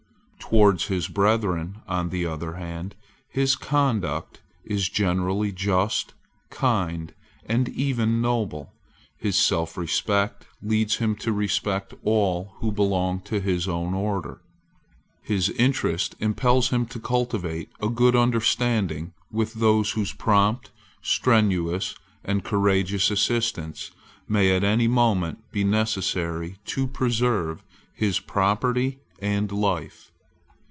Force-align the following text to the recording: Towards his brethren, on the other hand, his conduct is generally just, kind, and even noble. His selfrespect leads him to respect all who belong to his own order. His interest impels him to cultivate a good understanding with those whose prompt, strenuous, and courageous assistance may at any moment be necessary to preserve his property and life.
Towards 0.41 0.87
his 0.87 1.07
brethren, 1.07 1.81
on 1.87 2.09
the 2.09 2.25
other 2.25 2.55
hand, 2.55 2.95
his 3.29 3.55
conduct 3.55 4.41
is 4.65 4.89
generally 4.89 5.53
just, 5.53 6.13
kind, 6.49 7.13
and 7.45 7.69
even 7.69 8.19
noble. 8.21 8.73
His 9.15 9.37
selfrespect 9.37 10.41
leads 10.61 10.97
him 10.97 11.15
to 11.17 11.31
respect 11.31 11.93
all 12.03 12.51
who 12.55 12.69
belong 12.69 13.21
to 13.29 13.39
his 13.39 13.65
own 13.65 13.93
order. 13.93 14.41
His 15.21 15.47
interest 15.51 16.15
impels 16.19 16.67
him 16.67 16.85
to 16.87 16.99
cultivate 16.99 17.69
a 17.81 17.87
good 17.87 18.15
understanding 18.17 19.13
with 19.31 19.53
those 19.53 19.91
whose 19.91 20.11
prompt, 20.11 20.69
strenuous, 21.01 21.95
and 22.25 22.43
courageous 22.43 23.09
assistance 23.09 23.91
may 24.27 24.53
at 24.53 24.65
any 24.65 24.89
moment 24.89 25.49
be 25.53 25.63
necessary 25.63 26.57
to 26.65 26.87
preserve 26.87 27.63
his 27.93 28.19
property 28.19 28.99
and 29.19 29.49
life. 29.53 30.09